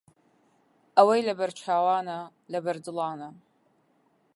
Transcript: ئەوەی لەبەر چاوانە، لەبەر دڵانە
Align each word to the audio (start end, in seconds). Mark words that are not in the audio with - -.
ئەوەی 0.97 1.25
لەبەر 1.29 1.51
چاوانە، 1.61 2.19
لەبەر 2.53 2.77
دڵانە 2.85 3.29